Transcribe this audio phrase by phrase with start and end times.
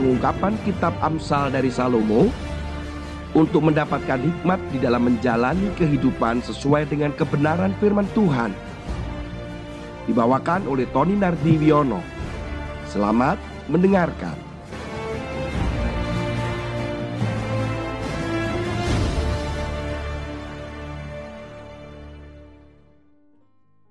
[0.00, 2.32] pengungkapan kitab Amsal dari Salomo
[3.36, 8.56] untuk mendapatkan hikmat di dalam menjalani kehidupan sesuai dengan kebenaran firman Tuhan.
[10.08, 12.00] Dibawakan oleh Tony Nardiwiono.
[12.88, 13.36] Selamat
[13.68, 14.32] mendengarkan.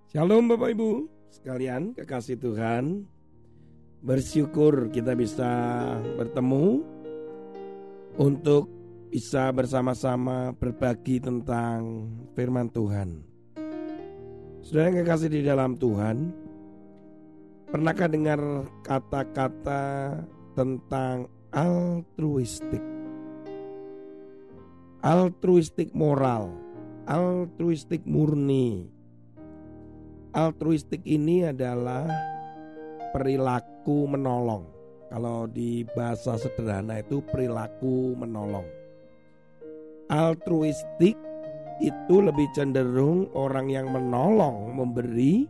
[0.10, 3.06] Shalom Bapak Ibu sekalian kekasih Tuhan
[4.00, 5.52] Bersyukur kita bisa
[6.16, 6.80] bertemu
[8.16, 8.72] Untuk
[9.12, 13.26] bisa bersama-sama berbagi tentang firman Tuhan.
[14.64, 16.32] Saudara yang kekasih di dalam Tuhan
[17.70, 18.42] Pernahkah dengar
[18.88, 19.84] kata-kata
[20.56, 22.82] tentang altruistik?
[25.04, 26.56] Altruistik moral
[27.10, 28.86] Altruistik murni.
[30.30, 32.06] Altruistik ini adalah
[33.10, 33.69] perilaku
[34.10, 34.68] menolong.
[35.10, 38.66] Kalau di bahasa sederhana itu perilaku menolong.
[40.10, 41.18] Altruistik
[41.82, 45.48] itu lebih cenderung orang yang menolong, memberi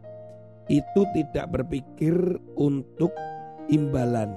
[0.69, 2.15] itu tidak berpikir
[2.55, 3.11] untuk
[3.67, 4.29] imbalan.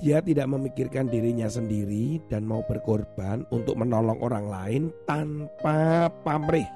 [0.00, 6.68] Dia tidak memikirkan dirinya sendiri dan mau berkorban untuk menolong orang lain tanpa pamrih.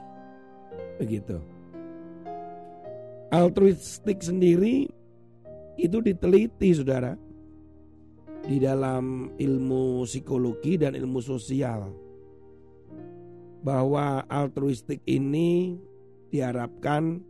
[0.98, 1.40] Begitu.
[3.32, 4.88] Altruistik sendiri
[5.78, 7.14] itu diteliti saudara
[8.44, 11.88] di dalam ilmu psikologi dan ilmu sosial
[13.64, 15.80] bahwa altruistik ini
[16.28, 17.24] diharapkan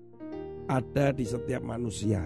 [0.66, 2.24] ada di setiap manusia.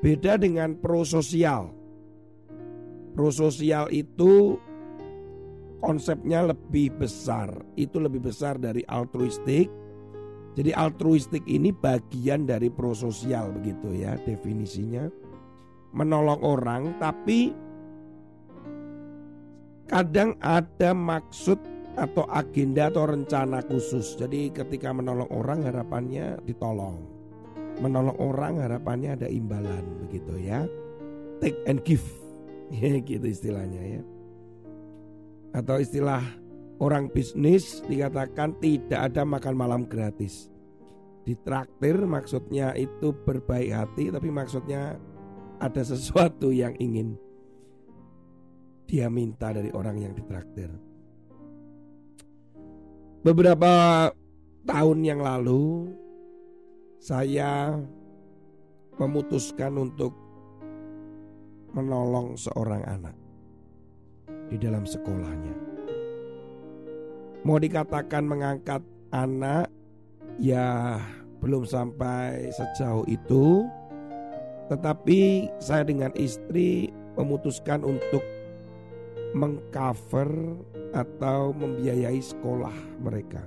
[0.00, 1.74] Beda dengan prososial.
[3.12, 4.56] Prososial itu
[5.80, 9.68] konsepnya lebih besar, itu lebih besar dari altruistik
[10.56, 15.04] jadi altruistik ini bagian dari prososial begitu ya definisinya.
[15.92, 17.52] Menolong orang tapi
[19.84, 21.60] kadang ada maksud
[22.00, 24.16] atau agenda atau rencana khusus.
[24.16, 27.04] Jadi ketika menolong orang harapannya ditolong.
[27.76, 30.64] Menolong orang harapannya ada imbalan begitu ya.
[31.44, 32.04] Take and give.
[33.04, 34.02] Gitu istilahnya ya.
[35.52, 36.24] Atau istilah
[36.76, 40.52] Orang bisnis dikatakan tidak ada makan malam gratis.
[41.24, 45.00] Ditraktir maksudnya itu berbaik hati tapi maksudnya
[45.56, 47.16] ada sesuatu yang ingin
[48.84, 50.68] dia minta dari orang yang ditraktir.
[53.24, 54.06] Beberapa
[54.68, 55.90] tahun yang lalu
[57.00, 57.74] saya
[59.00, 60.12] memutuskan untuk
[61.72, 63.16] menolong seorang anak
[64.52, 65.75] di dalam sekolahnya
[67.46, 68.82] mau dikatakan mengangkat
[69.14, 69.70] anak
[70.42, 70.98] ya
[71.38, 73.62] belum sampai sejauh itu
[74.66, 78.18] tetapi saya dengan istri memutuskan untuk
[79.30, 80.58] mengcover
[80.90, 83.42] atau membiayai sekolah mereka.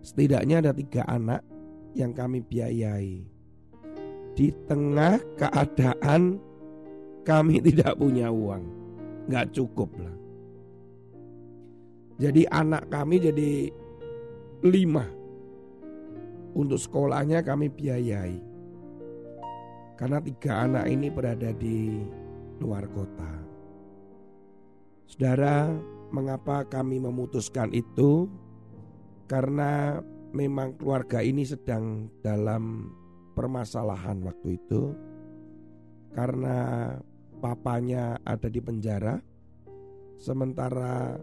[0.00, 1.44] Setidaknya ada tiga anak
[1.92, 3.20] yang kami biayai.
[4.32, 6.40] Di tengah keadaan
[7.28, 8.64] kami tidak punya uang,
[9.28, 10.27] nggak cukup lah.
[12.18, 13.70] Jadi anak kami jadi
[14.66, 15.06] lima.
[16.58, 18.42] Untuk sekolahnya kami biayai.
[19.94, 22.02] Karena tiga anak ini berada di
[22.58, 23.32] luar kota.
[25.06, 25.70] Saudara,
[26.10, 28.26] mengapa kami memutuskan itu?
[29.30, 30.02] Karena
[30.34, 32.90] memang keluarga ini sedang dalam
[33.38, 34.92] permasalahan waktu itu.
[36.12, 36.90] Karena
[37.38, 39.22] papanya ada di penjara,
[40.18, 41.14] sementara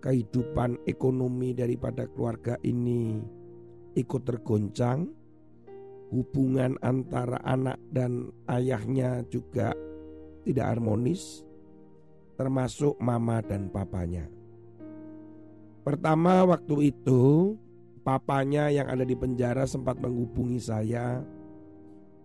[0.00, 3.20] kehidupan ekonomi daripada keluarga ini
[3.94, 5.06] ikut tergoncang,
[6.10, 9.76] hubungan antara anak dan ayahnya juga
[10.42, 11.44] tidak harmonis,
[12.34, 14.26] termasuk mama dan papanya.
[15.84, 17.54] Pertama, waktu itu
[18.04, 21.20] papanya yang ada di penjara sempat menghubungi saya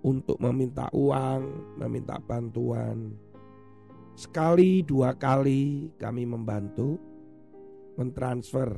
[0.06, 3.16] untuk meminta uang, meminta bantuan.
[4.16, 6.96] Sekali dua kali kami membantu,
[7.96, 8.76] mentransfer.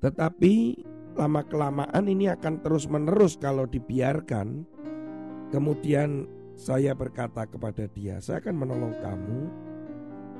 [0.00, 0.54] Tetapi
[1.16, 4.64] lama-kelamaan ini akan terus-menerus kalau dibiarkan.
[5.50, 9.40] Kemudian saya berkata kepada dia, saya akan menolong kamu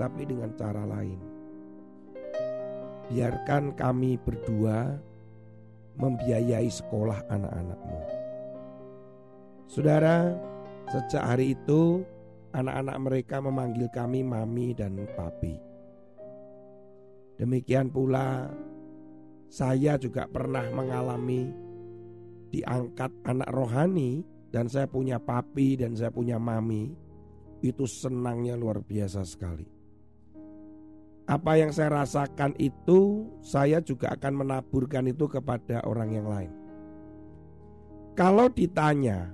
[0.00, 1.20] tapi dengan cara lain.
[3.10, 4.96] Biarkan kami berdua
[5.98, 8.00] membiayai sekolah anak-anakmu.
[9.66, 10.34] Saudara,
[10.88, 12.06] sejak hari itu
[12.54, 15.69] anak-anak mereka memanggil kami mami dan papi.
[17.40, 18.52] Demikian pula
[19.48, 21.48] saya juga pernah mengalami
[22.52, 24.20] diangkat anak rohani
[24.52, 26.92] dan saya punya papi dan saya punya mami,
[27.64, 29.64] itu senangnya luar biasa sekali.
[31.30, 36.52] Apa yang saya rasakan itu saya juga akan menaburkan itu kepada orang yang lain.
[38.18, 39.32] Kalau ditanya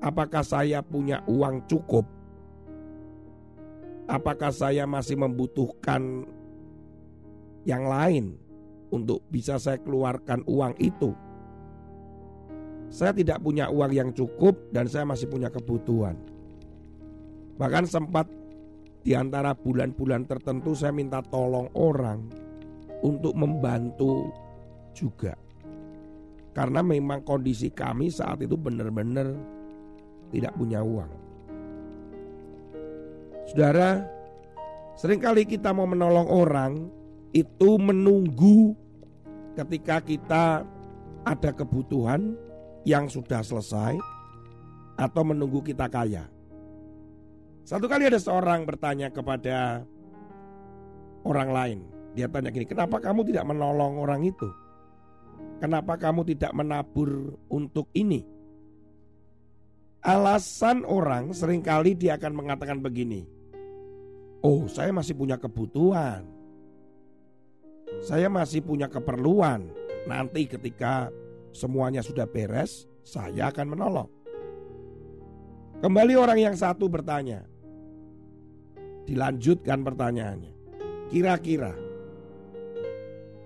[0.00, 2.08] apakah saya punya uang cukup?
[4.06, 6.24] Apakah saya masih membutuhkan
[7.70, 8.34] yang lain
[8.90, 11.14] untuk bisa saya keluarkan uang itu?
[12.90, 16.18] Saya tidak punya uang yang cukup dan saya masih punya kebutuhan.
[17.54, 18.26] Bahkan sempat
[19.06, 22.26] di antara bulan-bulan tertentu saya minta tolong orang
[23.06, 24.28] untuk membantu
[24.90, 25.38] juga.
[26.50, 29.38] Karena memang kondisi kami saat itu benar-benar
[30.34, 31.12] tidak punya uang.
[33.46, 34.02] Saudara,
[34.98, 36.72] sering kali kita mau menolong orang
[37.30, 38.74] itu menunggu
[39.54, 40.66] ketika kita
[41.22, 42.34] ada kebutuhan
[42.82, 43.98] yang sudah selesai
[44.96, 46.26] atau menunggu kita kaya.
[47.64, 49.84] Satu kali ada seorang bertanya kepada
[51.22, 51.78] orang lain.
[52.18, 54.48] Dia tanya gini, kenapa kamu tidak menolong orang itu?
[55.62, 58.24] Kenapa kamu tidak menabur untuk ini?
[60.00, 63.28] Alasan orang sering kali dia akan mengatakan begini.
[64.40, 66.39] Oh saya masih punya kebutuhan.
[68.00, 69.68] Saya masih punya keperluan.
[70.08, 71.12] Nanti ketika
[71.52, 74.08] semuanya sudah beres, saya akan menolong.
[75.80, 77.44] Kembali orang yang satu bertanya.
[79.04, 80.52] Dilanjutkan pertanyaannya.
[81.12, 81.74] Kira-kira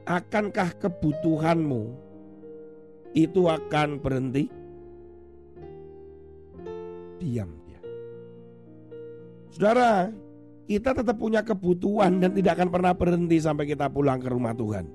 [0.04, 1.82] akankah kebutuhanmu
[3.16, 4.50] itu akan berhenti?
[7.22, 7.80] Diam dia.
[9.54, 10.10] Saudara,
[10.64, 14.88] kita tetap punya kebutuhan dan tidak akan pernah berhenti sampai kita pulang ke rumah Tuhan.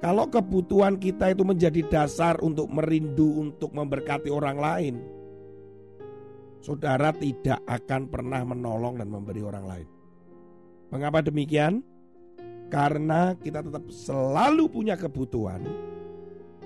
[0.00, 4.94] Kalau kebutuhan kita itu menjadi dasar untuk merindu untuk memberkati orang lain,
[6.60, 9.88] saudara tidak akan pernah menolong dan memberi orang lain.
[10.92, 11.80] Mengapa demikian?
[12.68, 15.64] Karena kita tetap selalu punya kebutuhan,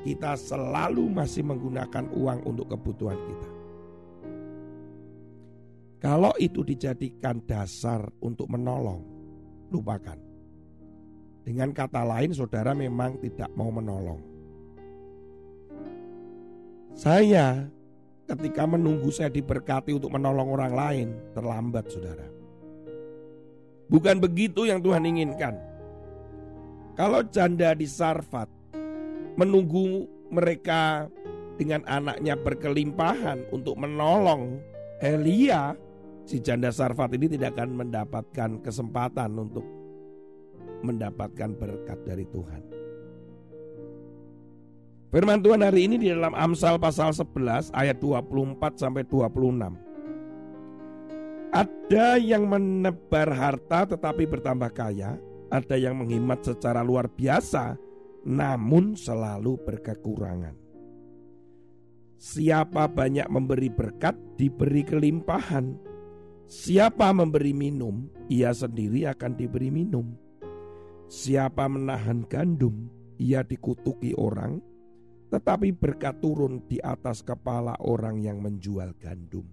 [0.02, 3.57] kita selalu masih menggunakan uang untuk kebutuhan kita.
[5.98, 9.02] Kalau itu dijadikan dasar untuk menolong,
[9.74, 10.14] lupakan.
[11.42, 14.22] Dengan kata lain, saudara memang tidak mau menolong.
[16.94, 17.66] Saya
[18.30, 22.28] ketika menunggu saya diberkati untuk menolong orang lain, terlambat saudara.
[23.88, 25.56] Bukan begitu yang Tuhan inginkan.
[26.94, 28.50] Kalau janda di Sarfat
[29.38, 31.08] menunggu mereka
[31.56, 34.60] dengan anaknya berkelimpahan untuk menolong
[35.00, 35.78] Elia,
[36.28, 39.64] si janda Sarfat ini tidak akan mendapatkan kesempatan untuk
[40.84, 42.62] mendapatkan berkat dari Tuhan.
[45.08, 49.72] Firman Tuhan hari ini di dalam Amsal pasal 11 ayat 24 sampai 26.
[51.48, 55.16] Ada yang menebar harta tetapi bertambah kaya,
[55.48, 57.80] ada yang menghemat secara luar biasa
[58.28, 60.52] namun selalu berkekurangan.
[62.20, 65.88] Siapa banyak memberi berkat diberi kelimpahan.
[66.48, 70.16] Siapa memberi minum, ia sendiri akan diberi minum.
[71.04, 72.88] Siapa menahan gandum,
[73.20, 74.56] ia dikutuki orang,
[75.28, 79.44] tetapi berkat turun di atas kepala orang yang menjual gandum.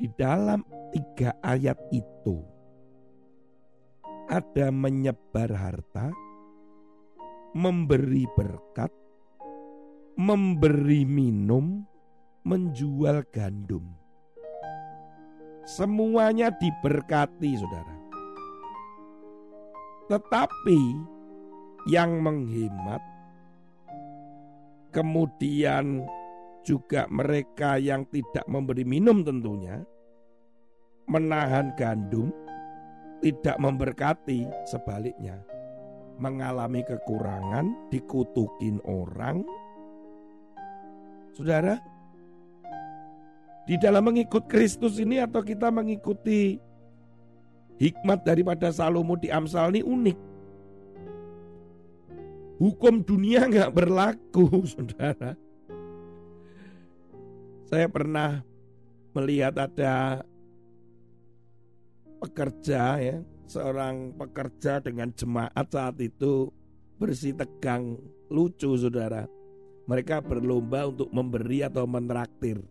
[0.00, 0.64] Di dalam
[0.96, 2.40] tiga ayat itu
[4.32, 6.16] ada menyebar harta,
[7.52, 8.88] memberi berkat,
[10.16, 11.84] memberi minum,
[12.46, 13.82] menjual gandum.
[15.66, 17.96] Semuanya diberkati, saudara.
[20.06, 20.80] Tetapi
[21.90, 23.02] yang menghemat,
[24.94, 26.06] kemudian
[26.62, 29.82] juga mereka yang tidak memberi minum tentunya,
[31.10, 32.30] menahan gandum,
[33.18, 35.42] tidak memberkati, sebaliknya
[36.16, 39.44] mengalami kekurangan, dikutukin orang.
[41.36, 41.76] Saudara,
[43.66, 46.62] di dalam mengikut Kristus ini atau kita mengikuti
[47.76, 50.18] Hikmat daripada Salomo di Amsal ini unik.
[52.56, 55.36] Hukum dunia nggak berlaku, saudara.
[57.68, 58.40] Saya pernah
[59.12, 60.24] melihat ada
[62.16, 66.48] pekerja ya, seorang pekerja dengan jemaat saat itu
[66.96, 68.00] bersih tegang,
[68.32, 69.28] lucu saudara.
[69.84, 72.64] Mereka berlomba untuk memberi atau mentraktir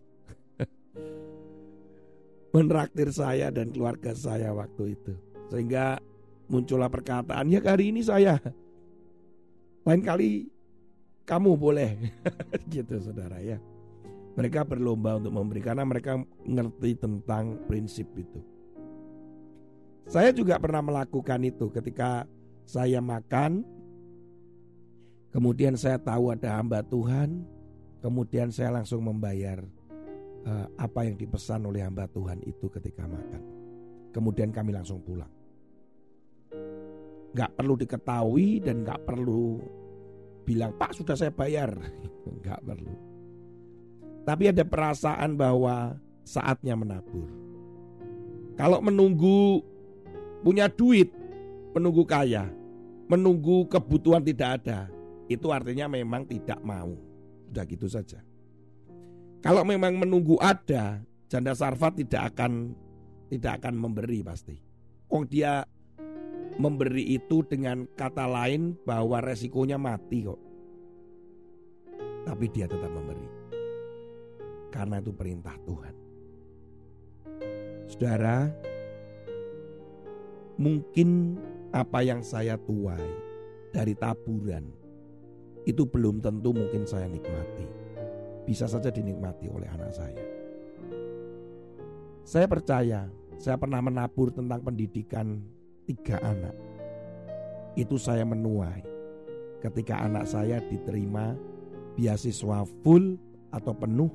[2.56, 5.12] menraktir saya dan keluarga saya waktu itu.
[5.52, 6.00] Sehingga
[6.48, 8.40] muncullah perkataan, ya hari ini saya.
[9.84, 10.48] Lain kali
[11.28, 12.00] kamu boleh
[12.72, 13.60] gitu saudara ya.
[14.40, 18.40] Mereka berlomba untuk memberi karena mereka ngerti tentang prinsip itu.
[20.08, 22.24] Saya juga pernah melakukan itu ketika
[22.64, 23.64] saya makan,
[25.32, 27.42] kemudian saya tahu ada hamba Tuhan,
[28.04, 29.64] kemudian saya langsung membayar
[30.46, 33.42] uh, apa yang dipesan oleh hamba Tuhan itu ketika makan.
[34.14, 35.28] Kemudian kami langsung pulang.
[37.36, 39.60] Gak perlu diketahui dan gak perlu
[40.46, 41.74] bilang Pak sudah saya bayar,
[42.46, 42.94] gak perlu.
[44.24, 47.28] Tapi ada perasaan bahwa saatnya menabur.
[48.56, 49.60] Kalau menunggu
[50.40, 51.12] punya duit,
[51.76, 52.48] menunggu kaya,
[53.06, 54.88] menunggu kebutuhan tidak ada,
[55.28, 56.96] itu artinya memang tidak mau.
[57.46, 58.25] Sudah gitu saja.
[59.46, 60.98] Kalau memang menunggu ada,
[61.30, 62.74] janda sarfat tidak akan
[63.30, 64.58] tidak akan memberi pasti.
[65.06, 65.62] Oh dia
[66.58, 70.40] memberi itu dengan kata lain bahwa resikonya mati kok.
[72.26, 73.46] Tapi dia tetap memberi
[74.76, 75.94] karena itu perintah Tuhan.
[77.88, 78.50] Saudara,
[80.60, 81.38] mungkin
[81.72, 83.00] apa yang saya tuai
[83.72, 84.68] dari taburan
[85.64, 87.85] itu belum tentu mungkin saya nikmati.
[88.46, 90.22] Bisa saja dinikmati oleh anak saya.
[92.22, 95.42] Saya percaya, saya pernah menabur tentang pendidikan
[95.86, 96.54] tiga anak.
[97.74, 98.82] Itu saya menuai
[99.60, 101.34] ketika anak saya diterima
[101.98, 103.18] beasiswa full
[103.50, 104.10] atau penuh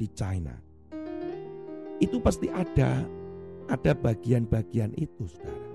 [0.00, 0.56] di China.
[1.98, 3.04] Itu pasti ada
[3.68, 5.68] ada bagian-bagian itu, Saudara.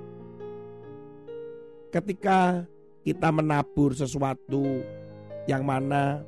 [1.94, 2.66] Ketika
[3.06, 4.82] kita menabur sesuatu
[5.46, 6.26] yang mana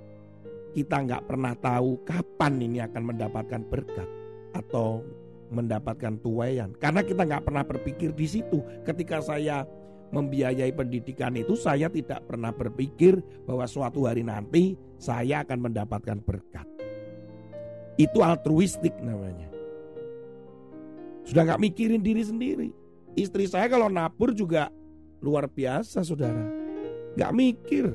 [0.75, 4.09] kita nggak pernah tahu kapan ini akan mendapatkan berkat
[4.51, 5.01] atau
[5.49, 9.63] mendapatkan tuayan karena kita nggak pernah berpikir di situ ketika saya
[10.11, 16.67] membiayai pendidikan itu saya tidak pernah berpikir bahwa suatu hari nanti saya akan mendapatkan berkat
[17.95, 19.47] itu altruistik namanya.
[21.25, 22.69] Sudah nggak mikirin diri sendiri.
[23.15, 24.67] Istri saya kalau nabur juga
[25.23, 26.43] luar biasa saudara.
[27.15, 27.85] Nggak mikir.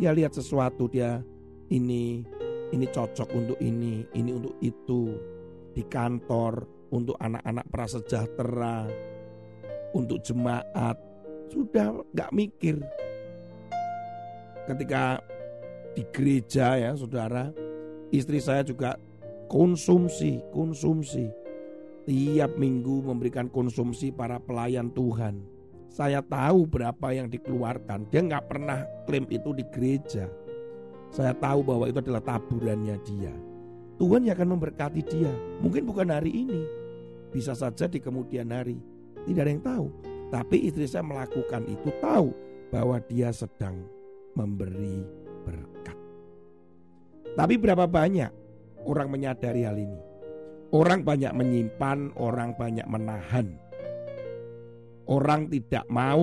[0.00, 1.20] Dia lihat sesuatu dia
[1.68, 2.24] ini
[2.72, 5.12] ini cocok untuk ini, ini untuk itu.
[5.70, 8.88] Di kantor, untuk anak-anak prasejahtera,
[9.92, 10.96] untuk jemaat.
[11.52, 12.80] Sudah nggak mikir.
[14.66, 15.20] Ketika
[15.94, 17.50] di gereja ya saudara,
[18.10, 18.98] Istri saya juga
[19.46, 21.30] konsumsi, konsumsi.
[22.10, 25.38] Tiap minggu memberikan konsumsi para pelayan Tuhan.
[25.90, 28.06] Saya tahu berapa yang dikeluarkan.
[28.14, 30.30] Dia nggak pernah klaim itu di gereja.
[31.10, 33.34] Saya tahu bahwa itu adalah taburannya dia.
[33.98, 35.34] Tuhan yang akan memberkati dia.
[35.58, 36.62] Mungkin bukan hari ini.
[37.34, 38.78] Bisa saja di kemudian hari.
[39.26, 39.86] Tidak ada yang tahu.
[40.30, 42.30] Tapi istri saya melakukan itu tahu
[42.70, 43.82] bahwa dia sedang
[44.38, 45.02] memberi
[45.42, 45.98] berkat.
[47.34, 48.30] Tapi berapa banyak
[48.86, 49.98] orang menyadari hal ini?
[50.70, 53.58] Orang banyak menyimpan, orang banyak menahan.
[55.10, 56.22] Orang tidak mau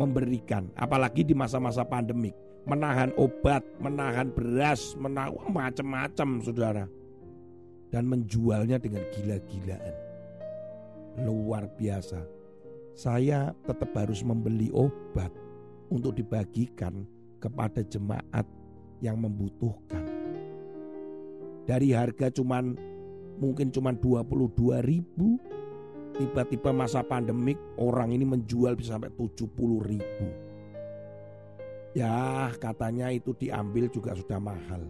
[0.00, 2.32] memberikan, apalagi di masa-masa pandemik.
[2.64, 6.84] Menahan obat, menahan beras, menahan macam-macam saudara.
[7.92, 9.94] Dan menjualnya dengan gila-gilaan.
[11.28, 12.24] Luar biasa.
[12.96, 15.30] Saya tetap harus membeli obat
[15.92, 17.04] untuk dibagikan
[17.38, 18.48] kepada jemaat
[19.04, 20.24] yang membutuhkan
[21.64, 22.76] dari harga cuman
[23.40, 25.40] mungkin cuman 22 ribu
[26.14, 29.50] tiba-tiba masa pandemik orang ini menjual bisa sampai 70
[29.82, 30.26] ribu.
[31.94, 34.82] Ya katanya itu diambil juga sudah mahal.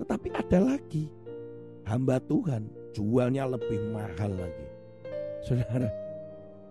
[0.00, 1.12] Tetapi ada lagi.
[1.86, 2.66] Hamba Tuhan
[2.96, 4.68] jualnya lebih mahal lagi.
[5.44, 5.92] Saudara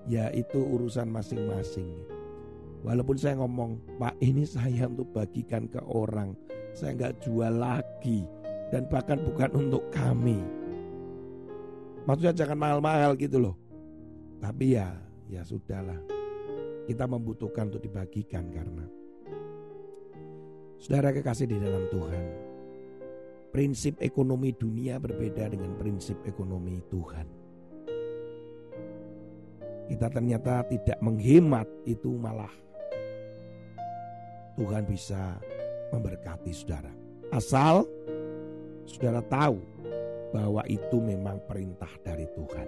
[0.10, 1.90] ya itu urusan masing-masing.
[2.86, 6.38] Walaupun saya ngomong pak ini saya untuk bagikan ke orang.
[6.74, 8.26] Saya nggak jual lagi.
[8.70, 10.42] Dan bahkan bukan untuk kami.
[12.06, 13.56] Maksudnya jangan mahal-mahal gitu loh.
[14.42, 14.94] Tapi ya,
[15.30, 15.98] ya sudahlah.
[16.86, 18.86] Kita membutuhkan untuk dibagikan karena
[20.86, 22.26] Saudara kekasih di dalam Tuhan.
[23.50, 27.28] Prinsip ekonomi dunia berbeda dengan prinsip ekonomi Tuhan.
[29.90, 32.52] Kita ternyata tidak menghemat itu malah
[34.60, 35.42] Tuhan bisa
[35.90, 36.94] memberkati saudara.
[37.34, 37.88] Asal
[38.86, 39.58] saudara tahu
[40.34, 42.68] bahwa itu memang perintah dari Tuhan.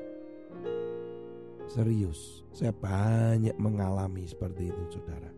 [1.67, 5.31] Serius, saya banyak mengalami seperti itu saudara.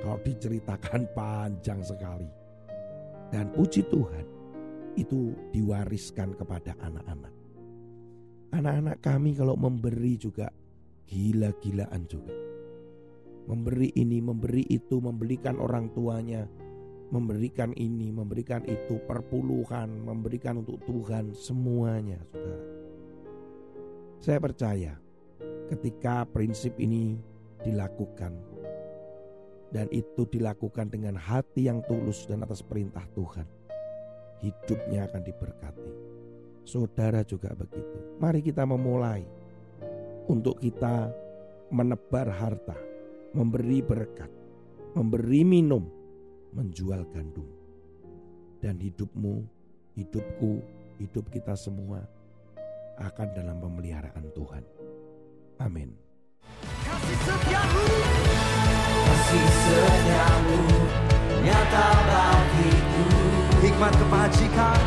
[0.00, 2.28] Kalau diceritakan panjang sekali.
[3.30, 4.26] Dan puji Tuhan,
[4.98, 7.34] itu diwariskan kepada anak-anak.
[8.50, 10.50] Anak-anak kami kalau memberi juga
[11.06, 12.34] gila-gilaan juga.
[13.50, 16.46] memberi ini, memberi itu, memberikan orang tuanya,
[17.10, 22.66] memberikan ini, memberikan itu, perpuluhan, memberikan untuk Tuhan, semuanya, saudara.
[24.22, 24.92] Saya percaya
[25.74, 27.18] ketika prinsip ini
[27.66, 28.32] dilakukan,
[29.70, 33.46] dan itu dilakukan dengan hati yang tulus dan atas perintah Tuhan,
[34.42, 35.92] hidupnya akan diberkati.
[36.66, 38.18] Saudara juga begitu.
[38.22, 39.26] Mari kita memulai
[40.30, 41.10] untuk kita
[41.70, 42.78] menebar harta,
[43.34, 44.30] memberi berkat,
[44.94, 45.86] memberi minum,
[46.54, 47.46] menjual gandum.
[48.60, 49.46] Dan hidupmu,
[49.96, 50.60] hidupku,
[51.00, 52.04] hidup kita semua
[53.00, 54.64] akan dalam pemeliharaan Tuhan.
[55.56, 55.96] Amin.
[56.60, 57.86] Kasih setiamu,
[59.08, 60.60] kasih setiamu,
[61.40, 63.04] nyata bagiku.
[63.60, 64.80] Hikmat kebajikan,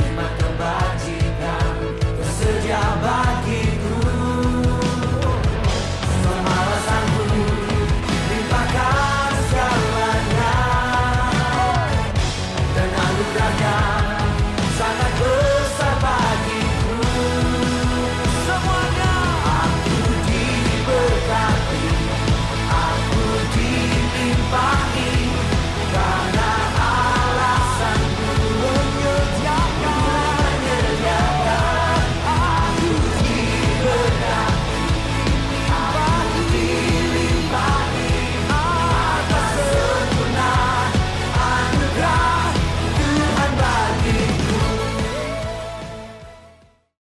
[0.00, 1.74] hikmat kebajikan,
[2.20, 3.33] tersedia bagiku.